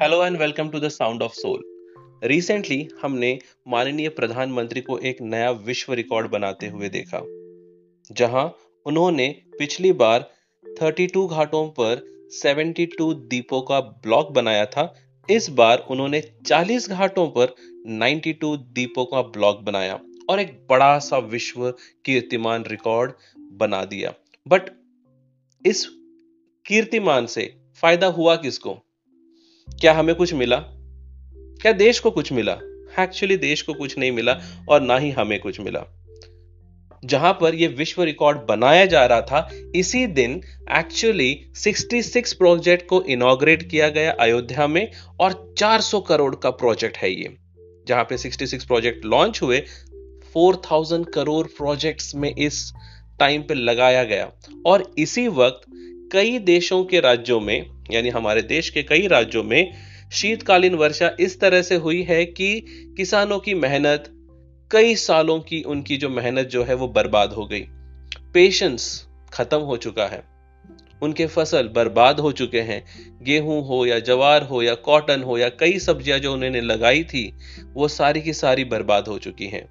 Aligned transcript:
Hello 0.00 0.24
and 0.24 0.36
welcome 0.38 0.68
to 0.68 0.80
the 0.80 0.88
sound 0.88 1.22
of 1.22 1.32
soul 1.32 1.60
recently 2.24 2.88
हमने 3.02 3.38
माननीय 3.68 4.08
प्रधानमंत्री 4.08 4.80
को 4.80 4.98
एक 4.98 5.22
नया 5.22 5.50
विश्व 5.50 5.92
रिकॉर्ड 5.92 6.30
बनाते 6.30 6.66
हुए 6.66 6.88
देखा, 6.88 7.20
जहाँ 8.14 8.44
उन्होंने 8.86 9.28
पिछली 9.58 9.92
बार 9.92 10.30
32 10.64 11.26
घाटों 11.26 11.64
पर 11.80 12.04
72 12.32 13.12
दीपों 13.30 13.60
का 13.62 13.80
ब्लॉक 13.80 14.32
बनाया 14.32 14.66
था। 14.66 14.94
इस 15.30 15.48
बार 15.50 15.86
उन्होंने 15.90 16.20
40 16.46 16.88
घाटों 16.90 17.26
पर 17.28 17.54
92 18.00 18.56
दीपों 18.56 19.04
का 19.04 19.22
ब्लॉक 19.22 19.60
बनाया 19.60 20.00
और 20.30 20.40
एक 20.40 20.66
बड़ा 20.70 20.98
सा 20.98 21.18
विश्व 21.18 21.70
कीर्तिमान 22.04 22.64
रिकॉर्ड 22.64 23.12
बना 23.52 23.84
दिया। 23.84 24.14
बट 24.46 24.70
इस 25.64 25.86
कीर्तिमान 26.66 27.26
से 27.26 27.54
फ़ायदा 27.82 28.06
हुआ 28.06 28.36
किसको? 28.36 28.82
क्या 29.80 29.92
हमें 29.92 30.14
कुछ 30.14 30.34
मिला? 30.34 30.56
क्या 31.62 31.72
देश 31.72 31.98
को 31.98 32.10
कुछ 32.10 32.32
मिला? 32.32 32.52
एक्चुअली 33.00 33.36
देश 33.36 33.62
को 33.62 33.74
कुछ 33.74 33.98
नहीं 33.98 34.12
मिला 34.12 34.40
और 34.68 34.80
ना 34.80 34.98
ही 34.98 35.10
हमें 35.10 35.40
कुछ 35.40 35.60
मिला। 35.60 35.84
जहाँ 37.04 37.38
पर 37.40 37.54
यह 37.54 37.68
विश्व 37.68 38.02
रिकॉर्ड 38.02 38.38
बनाया 38.38 38.86
जा 38.86 39.06
रहा 39.06 39.20
था, 39.20 39.50
इसी 39.74 40.06
दिन 40.06 40.42
एक्चुअली 40.70 41.46
66 41.54 42.32
प्रोजेक्ट 42.32 42.88
को 42.88 43.02
इनॉग्रेट 43.02 43.70
किया 43.70 43.88
गया 43.88 44.12
अयोध्या 44.12 44.66
में 44.66 44.92
और 45.20 45.54
400 45.58 46.00
करोड़ 46.00 46.36
का 46.36 46.50
प्रोजेक्ट 46.50 46.96
है 46.96 47.10
ये। 47.10 47.36
जहाँ 47.88 48.04
पे 48.04 48.18
66 48.18 48.64
प्रोजेक्ट 48.64 49.04
लॉन्च 49.04 49.42
हुए 49.42 49.62
4000 50.32 51.04
करोड़ 51.14 51.46
प्रोजेक्ट्स 51.46 52.14
में 52.14 52.34
इस 52.34 52.72
टाइम 53.20 53.42
पे 53.42 53.54
लगाया 53.54 54.04
गया। 54.04 54.32
और 54.66 54.90
इसी 54.98 55.28
वक्त 55.28 55.70
कई 56.12 56.38
देशों 56.38 56.84
के 56.84 57.00
राज्यों 57.00 57.40
में, 57.40 57.66
यानी 57.90 58.08
हमारे 58.08 58.42
देश 58.42 58.70
के 58.70 58.82
कई 58.82 59.06
राज्यों 59.06 59.42
में 59.44 59.72
शीतकालीन 60.12 60.74
वर्षा 60.74 61.16
इस 61.20 61.40
तरह 61.40 61.62
से 61.62 61.74
हुई 61.74 62.02
है 62.02 62.24
कि 62.24 62.60
किसानों 62.96 63.38
की 63.38 63.54
मेहनत, 63.54 64.04
कई 64.70 64.94
सालों 64.96 65.40
की 65.40 65.62
उनकी 65.62 65.96
जो 65.96 66.08
मेहनत 66.08 66.46
जो 66.46 66.64
है 66.64 66.74
वो 66.74 66.88
बर्बाद 66.88 67.32
हो 67.32 67.46
गई। 67.46 67.66
पेशेंस 68.34 69.06
खत्म 69.32 69.58
हो 69.58 69.76
चुका 69.76 70.06
है। 70.06 70.24
उनके 71.02 71.26
फ़सल 71.26 71.68
बर्बाद 71.68 72.20
हो 72.20 72.32
चुके 72.32 72.60
हैं। 72.60 72.84
गेहूँ 73.22 73.66
हो 73.66 73.86
या 73.86 73.98
जवार 73.98 74.42
हो 74.42 74.62
या 74.62 74.74
कॉटन 74.74 75.22
हो 75.22 75.38
या 75.38 75.48
कई 75.48 75.78
सब्ज़ियाँ 75.78 76.18
जो 76.18 76.32
उन्होंने 76.32 76.60
लगाई 76.60 77.04
थी, 77.04 77.32
वो 77.74 77.88
सारी 77.88 78.20
की 78.20 78.32
सारी 78.32 78.64
बर्बाद 78.64 79.08
हो 79.08 79.18
चुकी 79.18 79.46
हैं। 79.46 79.68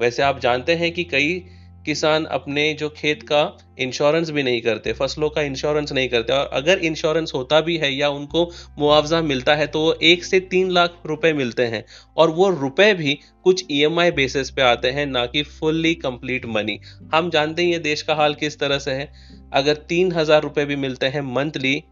वैसे 0.00 0.22
आप 0.22 0.40
जानते 0.40 0.74
हैं 0.74 0.92
कि 0.92 1.04
कई 1.04 1.44
किसान 1.86 2.24
अपने 2.32 2.72
जो 2.74 2.88
खेत 2.90 3.22
का 3.22 3.40
इंश्योरेंस 3.78 4.30
भी 4.30 4.42
नहीं 4.42 4.60
करते, 4.62 4.92
फ़सलों 4.92 5.28
का 5.30 5.42
इंश्योरेंस 5.42 5.92
नहीं 5.92 6.08
करते। 6.08 6.32
और 6.32 6.50
अगर 6.54 6.78
इंश्योरेंस 6.80 7.32
होता 7.34 7.60
भी 7.60 7.76
है 7.78 7.92
या 7.92 8.08
उनको 8.10 8.44
मुआवजा 8.78 9.20
मिलता 9.22 9.54
है 9.54 9.66
तो 9.66 9.80
वो 9.80 9.92
एक 10.04 10.24
से 10.24 10.40
तीन 10.42 10.70
लाख 10.70 10.96
रुपए 11.06 11.32
मिलते 11.32 11.64
हैं। 11.66 11.84
और 12.16 12.30
वो 12.30 12.48
रुपए 12.50 12.92
भी 12.94 13.18
कुछ 13.44 13.64
ईएमआई 13.70 14.10
e 14.10 14.14
बेसिस 14.14 14.50
पे 14.50 14.62
आते 14.62 14.90
हैं, 14.90 15.06
ना 15.06 15.26
कि 15.26 15.42
फुल्ली 15.42 15.94
कंप्लीट 15.96 16.46
मनी 16.48 16.78
हम 17.14 17.30
जानते 17.30 17.62
हैं 17.62 17.72
ये 17.72 17.78
देश 17.80 18.02
का 18.02 18.14
हाल 18.14 18.34
किस 18.36 18.58
तरह 18.58 18.78
से 18.78 18.90
है। 18.92 19.12
अगर 19.54 19.74
तीन 19.88 20.12
हज़ार 20.12 20.42
रुपए 20.42 20.64
भी 20.64 20.76
मिलते 20.78 21.06
हैं 21.06 21.20
मंथली 21.34 21.82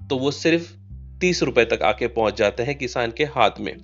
तो 0.00 0.16
वो 0.18 0.30
सिर्फ़ 0.32 0.72
तीस 1.20 1.42
रुपए 1.42 1.64
तक 1.66 1.82
आके 1.84 2.06
पहुँच 2.10 2.36
जाते 2.36 2.62
हैं 2.62 2.74
किसान 2.78 3.10
के 3.10 3.24
हाथ 3.26 3.60
में। 3.60 3.76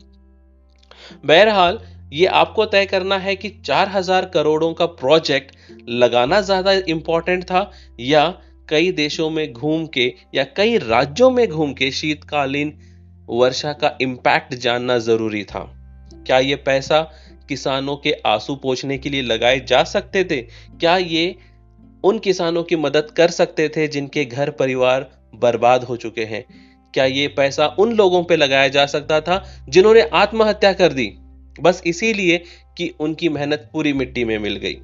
बहरहाल 1.24 1.78
ये 2.12 2.26
आपको 2.26 2.64
तय 2.64 2.86
करना 2.86 3.18
है 3.18 3.34
कि 3.36 3.48
चार 3.64 3.88
हज़ार 3.88 4.24
करोड़ों 4.24 4.72
का 4.74 4.86
प्रोजेक्ट 4.86 5.56
लगाना 5.88 6.40
ज़्यादा 6.40 6.72
इंपॉर्टेंट 6.72 7.44
था 7.44 7.70
या 8.00 8.28
कई 8.68 8.90
देशों 8.92 9.28
में 9.30 9.52
घूम 9.52 9.86
के 9.86 10.12
या 10.34 10.44
कई 10.56 10.76
राज्यों 10.78 11.30
में 11.30 11.46
घूम 11.48 11.72
के 11.72 11.90
शीतकालीन 11.90 12.72
वर्षा 13.28 13.72
का 13.72 13.96
इम्पैक्ट 14.00 14.54
जानना 14.54 14.98
ज़रूरी 14.98 15.42
था। 15.44 15.60
क्या 16.26 16.38
ये 16.38 16.56
पैसा 16.56 17.00
किसानों 17.48 17.96
के 17.96 18.12
आँसू 18.26 18.56
पोछने 18.56 18.98
के 18.98 19.10
लिए 19.10 19.22
लगाए 19.22 19.60
जा 19.60 19.82
सकते 19.84 20.24
थे? 20.24 20.40
क्या 20.80 20.96
ये 20.96 21.34
उन 22.04 22.18
किसानों 22.18 22.62
की 22.62 22.76
मदद 22.76 23.10
कर 23.16 23.30
सकते 23.30 23.68
थे 23.68 23.88
जिनके 23.88 24.24
घर 24.24 24.50
परिवार 24.50 25.10
बर्बाद 25.34 25.84
हो 25.84 25.96
चुके 25.96 26.24
हैं? 26.24 26.44
क्या 26.94 27.04
ये 27.04 27.28
पैसा 27.28 27.66
उन 27.78 27.92
लोगों 27.92 28.24
पे 28.24 28.36
लगाया 28.36 28.68
जा 28.68 28.86
सकता 28.86 29.20
था 29.20 29.44
जिन्होंने 29.68 30.02
आत्महत्या 30.14 30.72
कर 30.72 30.92
दी? 30.92 31.06
बस 31.60 31.82
इसीलिए 31.86 32.42
कि 32.78 32.94
उनकी 33.00 33.28
मेहनत 33.28 33.70
पूरी 33.72 33.92
मिट्टी 33.92 34.24
में 34.24 34.38
मिल 34.38 34.56
गई। 34.56 34.74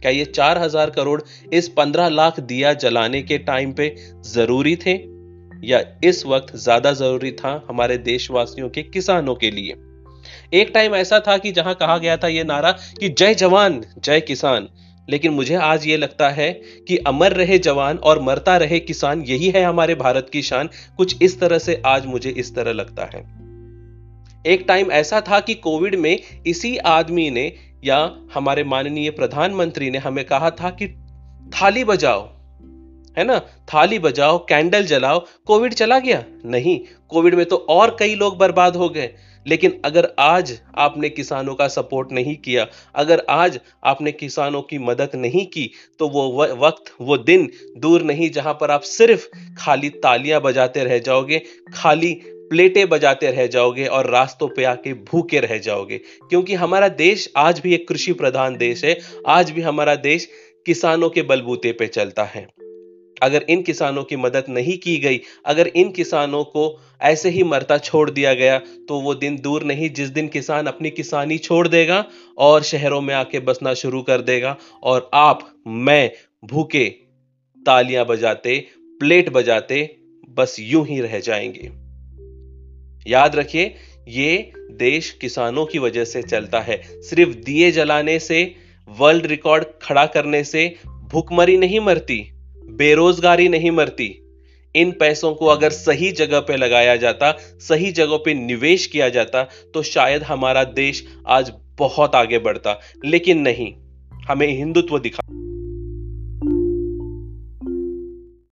क्या 0.00 0.10
ये 0.10 0.24
चार 0.24 0.58
हज़ार 0.58 0.90
करोड़ 0.90 1.20
इस 1.52 1.68
पंद्रह 1.68 2.08
लाख 2.08 2.40
दिया 2.40 2.72
जलाने 2.74 3.22
के 3.22 3.38
टाइम 3.38 3.72
पे 3.72 3.94
ज़रूरी 4.26 4.76
थे? 4.76 5.16
या 5.64 5.82
इस 6.04 6.26
वक्त 6.26 6.56
ज़्यादा 6.56 6.92
ज़रूरी 6.92 7.30
था 7.32 7.66
हमारे 7.68 7.98
देशवासियों 7.98 8.68
के 8.68 8.82
किसानों 8.82 9.34
के 9.34 9.50
लिए? 9.50 9.74
एक 10.54 10.70
टाइम 10.74 10.94
ऐसा 10.94 11.20
था 11.20 11.38
कि 11.38 11.52
जहाँ 11.52 11.74
कहा 11.74 11.98
गया 11.98 12.16
था 12.16 12.28
यह 12.28 12.44
नारा 12.44 12.72
कि 12.72 13.08
जय 13.08 13.34
जवान, 13.34 13.84
जय 13.98 14.20
किसान। 14.20 14.68
लेकिन 15.08 15.32
मुझे 15.32 15.54
आज 15.54 15.86
ये 15.86 15.96
लगता 15.96 16.28
है 16.28 16.52
कि 16.88 16.96
अमर 16.96 17.32
रहे 17.32 17.58
जवान 17.58 17.96
और 17.96 18.22
मरता 18.22 18.56
रहे 18.56 18.80
किसान 18.80 19.22
यही 19.22 19.48
है 19.48 19.64
हमारे 19.64 19.94
भारत 19.94 20.30
की 20.32 20.42
शान। 20.42 20.68
कुछ 20.96 21.22
इस 21.22 21.40
तरह 21.40 21.58
से 21.58 21.82
आज 21.86 22.06
मुझे 22.06 22.30
इस 22.30 22.54
तरह 22.54 22.72
लगता 22.72 23.04
है। 23.04 23.35
एक 24.46 24.64
टाइम 24.68 24.92
ऐसा 24.92 25.20
था 25.20 25.40
कि 25.40 25.54
कोविड 25.54 25.94
में 25.94 26.18
इसी 26.46 26.76
आदमी 26.76 27.30
ने 27.30 27.52
या 27.84 28.16
हमारे 28.34 28.64
माननीय 28.64 29.10
प्रधानमंत्री 29.10 29.90
ने 29.90 29.98
हमें 29.98 30.24
कहा 30.24 30.50
था 30.50 30.70
कि 30.70 30.88
थाली 31.54 31.84
बजाओ, 31.84 32.28
है 33.18 33.24
ना? 33.24 33.38
थाली 33.38 33.98
बजाओ 33.98 34.38
कैंडल 34.38 34.84
जलाओ 34.86 35.24
कोविड 35.46 35.74
चला 35.74 35.98
गया? 35.98 36.24
नहीं 36.44 36.80
कोविड 37.08 37.34
में 37.34 37.46
तो 37.46 37.56
और 37.56 37.96
कई 38.00 38.14
लोग 38.14 38.38
बर्बाद 38.38 38.76
हो 38.76 38.88
गए। 38.88 39.10
लेकिन 39.46 39.80
अगर 39.84 40.08
आज 40.18 40.60
आपने 40.76 41.08
किसानों 41.08 41.54
का 41.54 41.68
सपोर्ट 41.68 42.12
नहीं 42.12 42.36
किया, 42.36 42.66
अगर 42.94 43.22
आज 43.28 43.60
आपने 43.84 44.12
किसानों 44.12 44.62
की 44.62 44.78
मदद 44.78 45.10
नहीं 45.14 45.46
की 45.46 45.70
तो 45.98 46.08
वो, 46.08 46.46
वक्त, 46.46 46.94
वो 47.00 47.18
दिन 47.18 47.50
दूर 47.78 48.02
नहीं 48.02 48.30
जहाँ 48.30 48.54
पर 48.54 48.70
आप 48.70 48.80
सिर्फ़ 48.80 49.28
खाली 49.58 49.88
तालियाँ 49.88 50.40
बजाते 50.40 50.84
रह 50.84 50.98
जाओगे, 50.98 51.42
खाली 51.74 52.20
प्लेटें 52.50 52.88
बजाते 52.88 53.30
रह 53.30 53.46
जाओगे 53.46 53.86
और 53.86 54.10
रास्तों 54.10 54.48
पे 54.48 54.64
आके 54.64 54.92
भूखे 54.92 55.40
रह 55.40 55.58
जाओगे। 55.58 55.98
क्योंकि 55.98 56.54
हमारा 56.54 56.88
देश 56.88 57.32
आज 57.36 57.60
भी 57.60 57.74
एक 57.74 57.88
कृषि 57.88 58.12
प्रधान 58.12 58.56
देश 58.56 58.84
है, 58.84 58.98
आज 59.26 59.50
भी 59.50 59.60
हमारा 59.60 59.94
देश 59.94 60.28
किसानों 60.66 61.10
के 61.10 61.22
बलबूते 61.22 61.72
पे 61.72 61.86
चलता 61.86 62.24
है। 62.24 62.46
अगर 63.22 63.44
इन 63.48 63.62
किसानों 63.62 64.02
की 64.04 64.16
मदद 64.16 64.44
नहीं 64.48 64.76
की 64.78 64.96
गई, 64.96 65.20
अगर 65.46 65.66
इन 65.66 65.90
किसानों 65.90 66.42
को 66.44 66.80
ऐसे 67.02 67.30
ही 67.30 67.42
मरता 67.42 67.78
छोड़ 67.78 68.10
दिया 68.10 68.34
गया 68.34 68.58
तो 68.58 69.00
वो 69.00 69.14
दिन 69.14 69.38
दूर 69.40 69.62
नहीं, 69.62 69.90
जिस 69.90 70.08
दिन 70.08 70.28
किसान 70.28 70.66
अपनी 70.66 70.90
किसानी 70.90 71.38
छोड़ 71.38 71.68
देगा 71.68 72.04
और 72.38 72.62
शहरों 72.62 73.00
में 73.00 73.14
आके 73.14 73.40
बसना 73.40 73.74
शुरू 73.74 74.02
कर 74.02 74.20
देगा 74.20 74.56
और 74.82 75.10
आप, 75.14 75.48
मैं, 75.66 76.10
भूखे 76.44 76.84
तालियाँ 77.66 78.06
बजाते, 78.06 78.58
प्लेट 79.00 79.28
बजाते, 79.28 79.96
बस 80.28 80.56
यूँ 80.60 80.86
ही 80.86 81.00
रह 81.00 81.20
जाएँगे। 81.20 81.85
याद 83.06 83.36
रखिए, 83.36 83.74
ये 84.08 84.52
देश 84.56 85.10
किसानों 85.10 85.66
की 85.66 85.78
वजह 85.78 86.04
से 86.04 86.22
चलता 86.22 86.60
है। 86.60 86.82
सिर्फ़ 87.02 87.34
दिए 87.34 87.70
जलाने 87.70 88.18
से, 88.18 88.54
वर्ल्ड 88.88 89.26
रिकॉर्ड 89.26 89.64
खड़ा 89.82 90.06
करने 90.06 90.44
से 90.44 90.76
भूखमरी 90.86 91.56
नहीं 91.56 91.80
मरती, 91.80 92.32
बेरोजगारी 92.56 93.48
नहीं 93.48 93.70
मरती। 93.70 94.22
इन 94.74 94.90
पैसों 94.90 95.34
को 95.34 95.46
अगर 95.46 95.70
सही 95.70 96.12
जगह 96.12 96.40
पे 96.40 96.56
लगाया 96.56 96.96
जाता, 96.96 97.36
सही 97.40 97.92
जगह 97.92 98.16
पे 98.16 98.34
निवेश 98.34 98.86
किया 98.86 99.08
जाता 99.08 99.48
तो 99.74 99.82
शायद 99.82 100.22
हमारा 100.22 100.64
देश 100.64 101.06
आज 101.26 101.52
बहुत 101.78 102.14
आगे 102.14 102.38
बढ़ता। 102.38 102.80
लेकिन 103.04 103.40
नहीं, 103.40 103.74
हमें 104.26 104.46
हिंदुत्व 104.46 104.98
दिखा 104.98 105.22